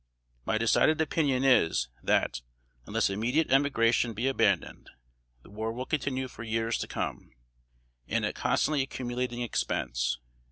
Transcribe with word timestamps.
My 0.45 0.57
decided 0.57 0.99
opinion 0.99 1.43
is, 1.43 1.87
that, 2.01 2.41
unless 2.87 3.11
immediate 3.11 3.51
emigration 3.51 4.13
be 4.13 4.27
abandoned, 4.27 4.89
the 5.43 5.51
war 5.51 5.71
will 5.71 5.85
continue 5.85 6.27
for 6.27 6.41
years 6.41 6.79
to 6.79 6.87
come, 6.87 7.33
and 8.07 8.25
at 8.25 8.33
constantly 8.33 8.81
accumulating 8.81 9.43
expense. 9.43 10.17